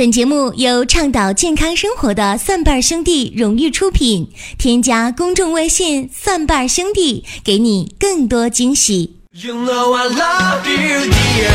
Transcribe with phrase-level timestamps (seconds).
[0.00, 4.32] 本节目由倡导健康生活的蒜瓣兄弟荣誉出品。
[4.56, 9.18] 添加公众微信“蒜瓣兄弟”，给你更多惊喜。
[9.32, 11.50] You know I love you, dear.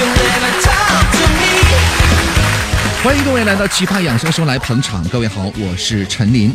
[0.00, 0.06] You
[1.12, 1.46] to me.
[3.04, 5.08] 欢迎各位来到奇葩养生说来捧场。
[5.10, 6.52] 各位好，我是陈林。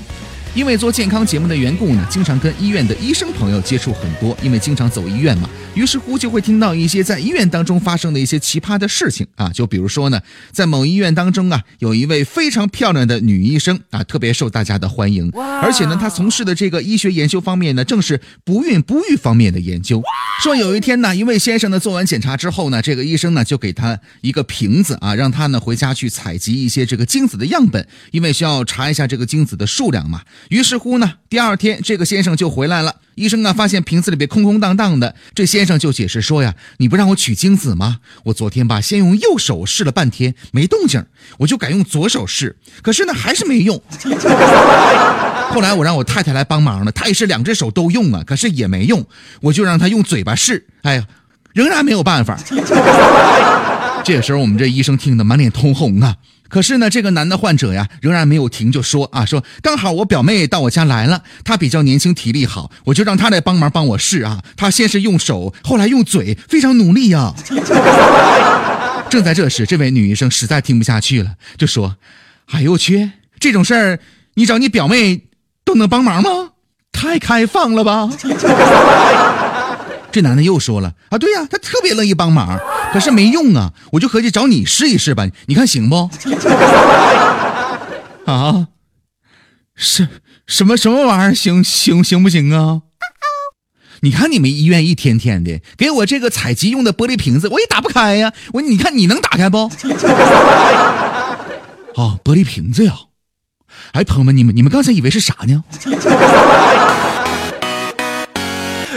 [0.55, 4.37] 因为做健康节目的缘故呢，经常跟医院的医生朋友接触很多。
[4.43, 9.49] 因为经常走医院嘛，于是乎就会听到一些在医院当中发生的一些奇葩的事情啊。
[9.49, 10.21] 就比如说呢，
[10.51, 15.31] 在某医院当中啊，有一位非常漂亮的女医生啊，特别受大家的欢迎。
[15.61, 20.03] 而且呢，她从事的这个医学研究方面呢，正是不孕不育方面的研究。
[20.43, 30.21] 说有一天呢，一位先生呢做完检查之后呢，这个医生呢就给他一个瓶子啊，让他呢回家去采集一些这个精子的样本，因为需要查一下这个精子的数量嘛。
[30.49, 32.95] 于是乎呢，第二天这个先生就回来了。
[33.15, 35.13] 医生啊，发现瓶子里边空空荡荡的。
[35.35, 37.99] 这先生就解释说呀：“你不让我取精子吗？
[38.23, 41.05] 我昨天吧，先用右手试了半天没动静，
[41.37, 43.79] 我就改用左手试，可是呢还是没用。
[45.53, 49.05] 后来我让我太太来帮忙了，她也是两只手都用啊，可是也没用。
[49.41, 51.05] 我就让她用嘴巴试，哎呀，
[51.53, 52.39] 仍然没有办法。
[54.03, 56.15] 这时候我们这医生听得满脸通红啊。”
[56.53, 64.39] 可是呢，这个男的患者呀，仍然没有停，就说啊，说刚好我表妹到我家来了，她比较年轻，体力好，我就让她来帮忙帮我试啊。
[64.55, 67.33] 她先是用手，后来用嘴，非常努力呀。
[69.09, 71.95] 正在这时，这位女医生实在听不下去了，就说
[72.53, 73.09] ：“哎呦我去，
[73.39, 73.99] 这种事儿
[74.35, 75.23] 你找你表妹
[75.65, 76.51] 都能帮忙吗？
[76.91, 78.07] 太开放了吧。
[80.13, 82.59] ”这男的又说了啊，对呀，他特别乐意帮忙，
[82.93, 86.09] 可是没用啊，我就合计找你试一试吧，你看行不？
[88.31, 88.67] 啊，
[89.75, 90.07] 什
[90.45, 91.35] 什么什么玩意儿？
[91.35, 92.81] 行行行不行啊？
[94.01, 98.31] 你看你们医院一天天的给我这个采集用的玻璃瓶子，我也打不开呀。
[98.53, 99.63] 我你看你能打开不？
[101.95, 102.93] 啊，玻璃瓶子呀。
[103.93, 105.63] 哎，朋友们，你们你们刚才以为是啥呢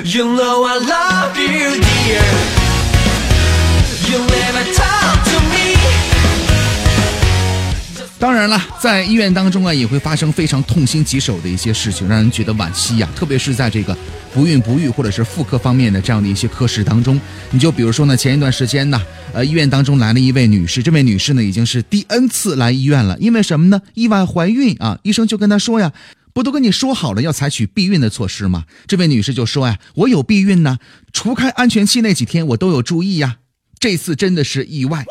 [0.04, 2.65] ？You know I love you, dear.
[8.18, 13.08] 当然了，在医院当中啊，也会发生非常痛心疾首的一些事情，让人觉得惋惜呀。
[13.14, 13.96] 特别是在这个
[14.32, 19.00] 不孕不育或者是妇科方面的这样的一些科室当中，你就比如说呢，前一段时间呢，
[19.32, 23.80] 呃，医院当中来了一位女士，这位女士呢已经是第 N 次来医院了，因为什么呢？
[23.94, 24.98] 意外怀孕啊！
[25.02, 25.92] 医生就跟她说呀。
[26.32, 28.64] 不都跟你说好了要采取避孕的措施吗？
[28.86, 30.76] 这位女士就说呀：“我有避孕呢，
[31.10, 33.36] 除开安全期那几天我都有注意呀。
[33.86, 35.04] 这次真的是意外。”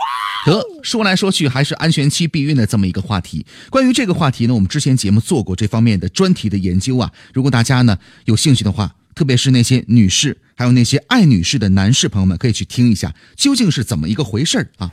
[0.46, 3.46] 得说来说去还是安全期避孕的这么一个话题。
[3.69, 7.09] 关于这个话题呢，我们之前节目做过这方面的专题的研究啊。
[7.34, 14.92] 如果大家呢有兴趣的话，特别是那些女士，还有那些爱女士的男士朋友们，可以去听一下，究竟是怎么一个回事儿啊？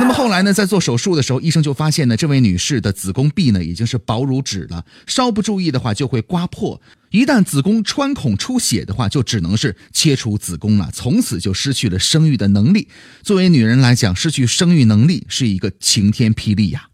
[0.00, 6.80] 那么后来呢，在做手术的时候，医生就发现呢，这位女士的子宫壁呢已经是薄如纸了，稍不注意的话就会刮破。
[7.10, 12.88] 一旦子宫穿孔出血的话，就只能是切除子宫了，从此就失去了生育的能力。
[13.22, 16.88] 作为女人来讲，失去生育能力是一个晴天霹雳呀。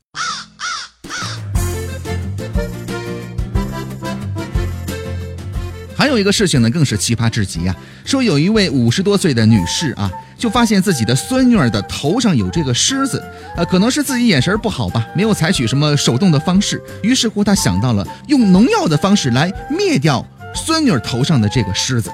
[5.99, 7.75] 还有一个事情呢，更是奇葩至极呀！
[8.05, 13.21] 说有一位五十多岁的女士啊，就发现自己的孙女儿的头上有这个虱子，
[13.57, 22.13] 呃，可能是自己眼神不好吧，没有采取什么手动的方式，于是乎她想到了用农药的方式来灭掉孙女儿头上的这个虱子，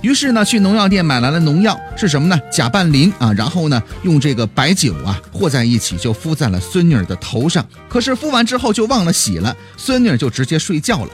[0.00, 2.40] 于是呢，去农药店买来了农药，是什么呢？
[2.52, 7.66] 甲拌磷啊，然后呢，用这个白酒啊和在一起，就敷在了孙女儿的头上。
[7.88, 11.10] 可是敷完之后就忘了洗了，孙女儿就直接睡觉了。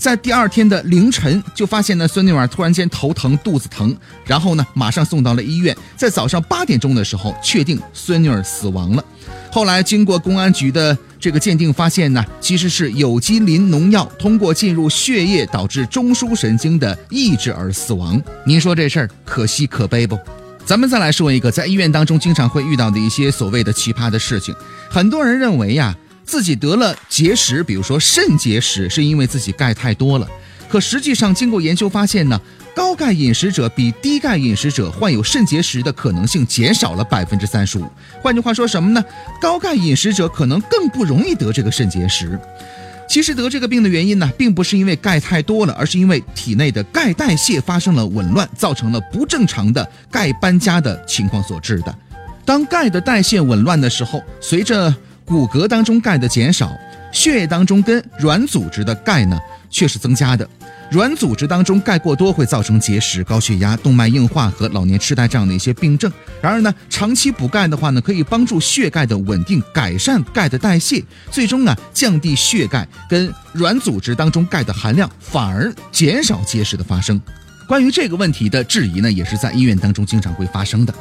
[0.00, 3.94] 在第二天的凌晨，就发现呢孙女儿突然间头疼、肚子疼，
[4.24, 5.76] 然后呢马上送到了医院。
[5.94, 9.04] 在早上八点钟的时候，确定孙女儿死亡了。
[9.52, 18.18] 后来经过公安局的这个鉴定，发现呢其实是有机磷农药通过进入血液导致中枢神经的抑制而死亡。
[18.46, 20.18] 您说这事儿可惜可悲不？
[20.64, 24.54] 咱们再来说一个在医院当中经常会遇到的一些所谓的奇葩的事情。
[24.88, 25.94] 很多人认为呀。
[26.30, 30.28] 自己得了结石，比如说肾结石，是因为自己钙太多了。
[30.68, 32.40] 可实际上，经过研究发现呢，
[32.72, 37.84] 高钙饮食者比低钙饮食者患有肾结石的可能性减少了百分之三十五。
[38.22, 39.04] 换句话说什么呢？
[39.40, 42.38] 高钙饮食者可能更不容易得这个肾结石。
[43.08, 51.92] 其实得这个病的原因呢，并不是因为钙太多了，而是因为体内的钙代谢发生了紊乱，造成了不正常的钙搬家的情况所致的。
[52.44, 54.94] 当钙的代谢紊乱的时候，随着
[55.30, 56.76] 骨骼当中钙的减少，
[57.12, 59.38] 血液当中跟软组织的钙呢
[59.70, 60.44] 却是增加的。
[60.90, 66.10] 软组织当中钙过多会造成结石、高血压、动脉硬化和老年痴呆这样的一些病症。
[66.42, 71.00] 然而呢，长期补钙的话呢，可以帮助血钙的稳定，改善钙的代谢，
[71.30, 77.20] 最终呢降低血钙跟软组织当中钙的含量，反而减少结石的发生。
[77.68, 80.92] 关于这个问题的质疑呢，也是在医院当中经常会发生的。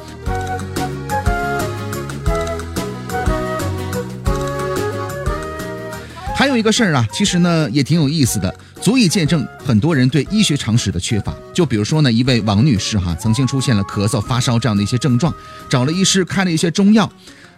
[6.49, 8.51] 还有一个事儿啊，其实呢也挺有意思的，
[8.81, 11.31] 足以见证很多人对医学常识的缺乏。
[11.53, 15.31] 就比如说呢，一位王女士哈，曾经出现了咳嗽、发烧这样的一些症状，
[15.69, 17.07] 找了医师开了一些中药，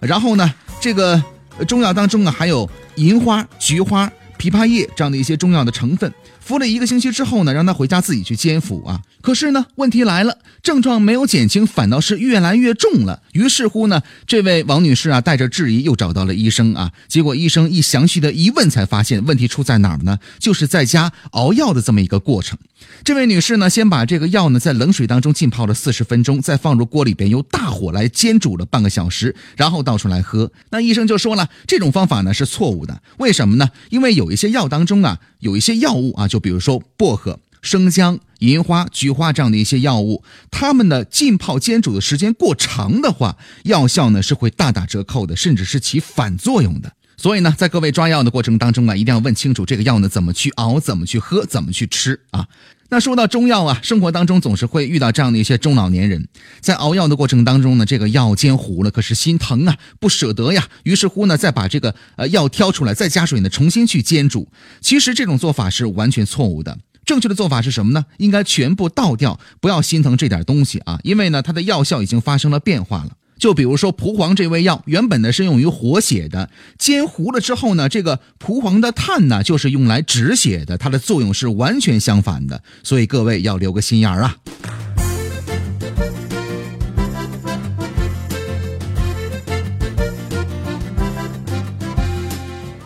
[0.02, 1.24] 然后呢，这个
[1.70, 4.12] 中药当中啊还有银花、菊花、
[4.42, 6.12] 枇杷叶这样的一些中药的成分。
[6.40, 9.00] 服了一个星期之后呢，让他回家自己去煎服啊。
[9.22, 13.22] 可是呢，问题来了，症状没有减轻，反倒是越来越重了。
[13.34, 16.92] 于是乎呢，这位王女士啊，带着质疑又找到了医生啊。
[17.08, 20.18] 结果医生一详细的一问，才发现问题出在哪儿呢？
[20.40, 22.58] 就是在家熬药的这么一个过程。
[23.04, 30.52] 这位女士呢，先把这个药呢在冷水当中浸泡了四十分钟，再放入锅里边，用大火来煎煮了半个小时，然后倒出来喝。
[30.70, 33.02] 那医生就说了，这种方法呢是错误的。
[33.18, 33.70] 为什么呢？
[33.90, 46.94] 因为有一些药当中啊，有一些药物啊，就比如说薄荷、生姜、银花、菊花这样的一些药物，它们的浸泡煎煮的时间过长的话，药效呢是会大打折扣的，甚至是起反作用的。
[47.18, 52.48] 所以呢，在各位抓药的过程当中啊，一定要问清楚这个药呢怎么去熬、怎么去喝、怎么去吃啊。
[52.90, 56.28] 那说到中药啊，生活当中总是会遇到这样的一些中老年人，
[56.60, 60.68] 在熬药的过程当中呢，这个药煎糊了，可是心疼啊，不舍得呀。
[60.84, 64.50] 于是乎呢，再把这个呃药挑出来，再加水呢，重新去煎煮。
[64.82, 66.78] 其实这种做法是完全错误的。
[67.06, 68.06] 正确的做法是什么呢？
[68.18, 73.12] 应该全部倒掉，不要心疼这点东西啊，因为呢，它的药效已经发生了变化了。
[73.42, 84.38] 就比如说蒲黄这味药，原本呢是用于活血的，煎糊了之后呢，这个蒲黄的炭呢就是用来止血的，它的作用是完全相反的，所以各位要留个心眼儿啊。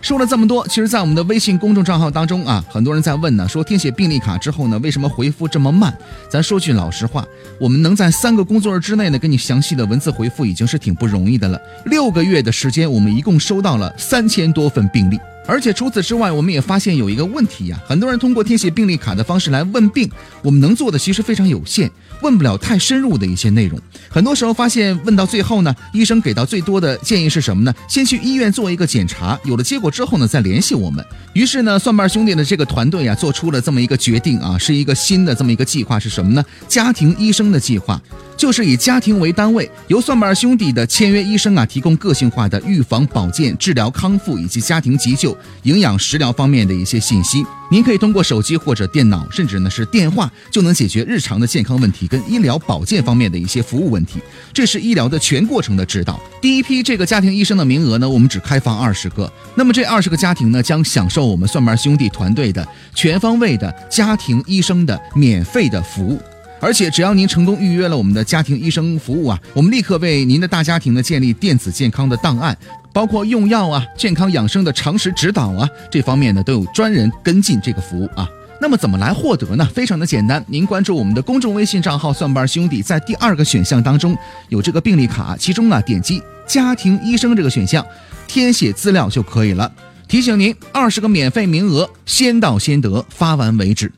[0.06, 5.92] 说了这么多，其实，在我们的微信公众账号当中啊，很多人在问呢，说填写病历卡之后呢，为什么回复这么慢？
[6.30, 7.26] 咱说句老实话，
[7.60, 11.60] 我们能在三个工作日之内呢，给你详细的文字回复，已经是挺不容易的了。
[11.86, 15.20] 六个月的时间，我们一共收到了三千多份病历。
[15.48, 20.10] 而且除此之外，我们也发现有一个问题呀，很多人通过填写病历卡的方式来问病，
[20.42, 21.90] 我们能做的其实非常有限，
[22.22, 23.80] 问不了太深入的一些内容。
[24.10, 27.74] 很多时候发现问到最后呢，医生给到最多的建议是什么呢？
[27.88, 31.06] 先去医院做一个检查，有了结果之后呢，再联系我们。
[31.34, 36.44] 于是呢，蒜瓣兄弟的这个团队啊，做出了这么一个决定啊，是一个新的这么一个计划是什么呢？
[36.68, 38.02] 家庭医生的计划。
[38.38, 47.46] 就是以家庭为单位，由蒜瓣兄弟的签约医生啊，提供个性化的预防、保健、治疗、康复以及家庭急救、营养、食疗方面的一些信息。
[47.72, 54.20] 您可以通过手机或者电脑，甚至呢是电话，就能解决日常的健康问题跟医疗保健方面的一些服务问题。
[54.54, 56.20] 这是医疗的全过程的指导。
[56.42, 59.32] 第一批这个家庭医生的名额呢，我们只开放二十个。
[59.56, 66.20] 那么这二十个家庭呢，将享受我们蒜瓣兄弟团队的全方位的家庭医生的免费的服务。
[66.62, 72.58] 而且只要您成功预约了我们的家庭医生服务啊，我们立刻为您的大家庭呢建立电子健康的档案，
[72.96, 78.26] 包括用药啊、健康养生的常识指导啊，这方面呢都有专人跟进这个服务啊。
[78.62, 79.70] 那么怎么来获得呢？
[79.76, 87.86] 非常的简单，您关注我们的公众微信账号“蒜瓣兄弟”，在第二个选项当中有这个病历卡，其中呢点击家庭医生这个选项，
[88.28, 89.70] 填写资料就可以了。
[90.08, 93.92] 提醒您，二十个免费名额，先到先得，发完为止。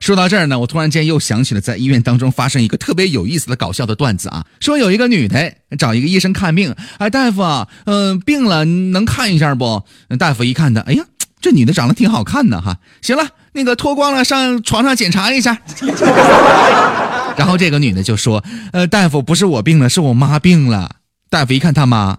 [0.00, 4.44] 说到这儿呢，我突然间又想起了在医院当中发生一个特别有意思的搞笑的段子啊。
[4.60, 9.82] 说有一个女的找一个医生看病，哎，大夫，嗯，病了能看一下不？
[10.18, 11.04] 大夫一看她，哎呀，
[11.40, 12.78] 这女的长得挺好看的哈。
[13.02, 15.58] 行了，那个脱光了上床上检查一下。
[17.36, 20.96] 然后这个女的就说，呃，大夫不是我病了，是我妈病了。
[21.28, 22.18] 大夫一看他妈，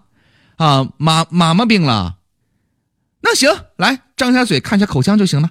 [0.57, 2.15] 啊，妈妈妈病了。
[3.21, 5.49] 那行，来张下嘴看一下口腔就行了。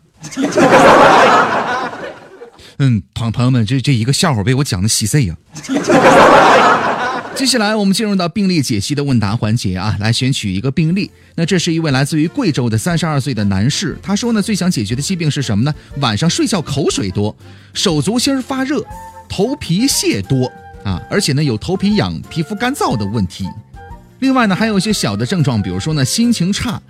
[2.78, 5.36] 嗯，朋朋友们，这这一个笑话被我讲的稀碎呀。
[7.34, 11.10] 接下来我们进入到病例解析的问答环节啊，来选取一个病例。
[11.34, 15.74] 那这是一位来自于贵州的三十二岁的男士，他说呢，最想解决的疾病是什么呢？
[16.00, 17.34] 晚上睡觉口水多，
[17.74, 18.82] 手足心发热，
[19.28, 20.50] 头皮屑多
[20.82, 23.46] 啊，而且呢有头皮痒、皮肤干燥的问题。
[24.20, 26.80] 另外呢还有一些小的症状，比如说呢心情差，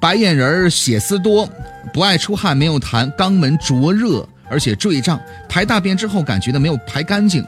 [0.00, 1.48] 白眼仁、血丝多，
[1.92, 4.28] 不爱出汗、没有痰、肛门灼热。
[4.48, 7.44] 而且坠胀，排大便之后感觉呢没有排干净，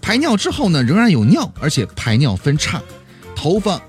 [0.00, 2.80] 排尿之后呢仍然有尿，而且排尿分叉，
[3.34, 3.80] 头发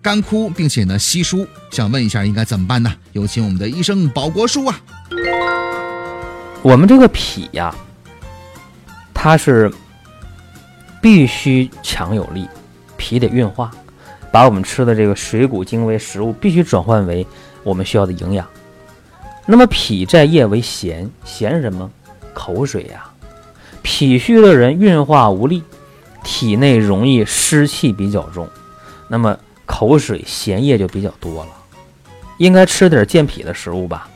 [0.00, 2.92] 干枯，并且呢稀疏，想问一下应该怎么办呢？
[3.12, 4.80] 有请我们的医生保国叔啊。
[6.62, 7.74] 我们这个脾呀，
[9.14, 9.70] 它是
[11.00, 12.48] 必须强有力，
[12.96, 13.70] 脾得运化，
[14.32, 17.26] 把我们吃的这个水谷精微食物必须转换为
[17.62, 18.46] 我们需要的营养。
[19.46, 21.90] 那么脾在液为涎，涎是什么？
[22.38, 23.04] 口水呀。
[23.82, 25.64] 脾虚的人运化无力，
[26.22, 28.48] 体内容易湿气比较重，
[29.08, 31.50] 那么口水涎液就比较多了。
[32.36, 34.08] 应该吃点健脾的食物吧？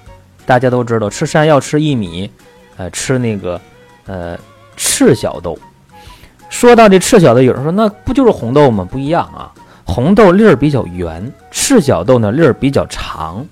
[0.46, 2.30] 大家都知道，吃山药、吃薏米，
[2.76, 3.60] 呃，吃那个
[4.06, 4.38] 呃
[4.76, 5.58] 赤小豆。
[6.48, 8.86] 说到这赤小豆，有人说那不就是红豆吗？
[8.88, 9.50] 不一样啊，
[9.84, 13.44] 红豆粒儿比较圆，赤小豆呢粒儿比较长，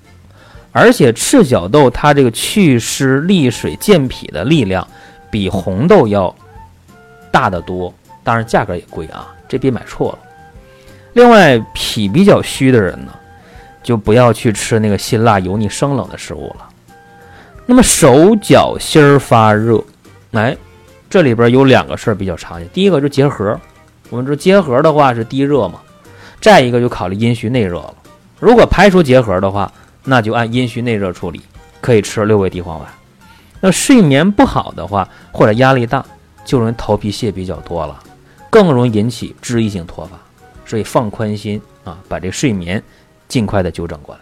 [0.72, 4.86] 而且赤小豆它这个祛湿利水健脾的力量。
[5.32, 6.34] 比红豆要
[7.30, 10.18] 大得多，当然价格也贵啊，这别买错了。
[11.12, 13.12] 另外，脾比较虚的人呢，
[13.80, 16.68] 就不要去吃那个辛辣、油腻、生冷的食物了。
[17.64, 19.80] 那么手脚心儿发热，
[20.32, 20.56] 哎，
[21.08, 22.68] 这里边有两个事儿比较常见。
[22.70, 23.56] 第一个就是结核，
[24.08, 25.80] 我们说结核的话是低热嘛，
[26.40, 27.94] 再一个就考虑阴虚内热了。
[28.40, 29.72] 如果排除结核的话，
[30.04, 31.40] 那就按阴虚内热处理，
[31.80, 32.88] 可以吃六味地黄丸。
[33.60, 36.04] 那睡眠不好的话，或者压力大，
[36.44, 38.02] 就容易头皮屑比较多了，
[38.48, 40.18] 更容易引起脂溢性脱发。
[40.64, 42.82] 所以放宽心啊，把这睡眠
[43.28, 44.20] 尽快的纠正过来。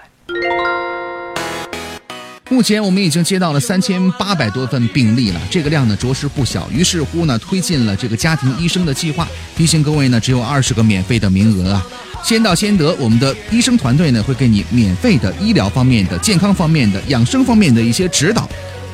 [2.50, 6.66] 目前我们已经接到了三千八百多份病例了，这个量呢着实不小。
[6.70, 11.86] 于是乎呢，推进了这个家庭医生的计划，提醒各位呢，只有二十个免费的名额啊，
[12.22, 12.94] 先到先得。
[12.98, 18.48] 我们的医生团队呢，会给你免费的医疗方面的、健康方面的、养生方面的一些指导。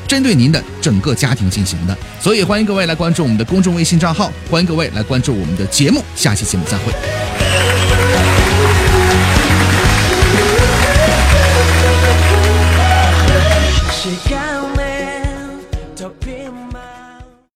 [0.07, 7.44] 针对您的整个家庭进行的，所以欢迎各位来关注我们的公众微信账号，欢迎各位来关注我们的节目，下期节目再会。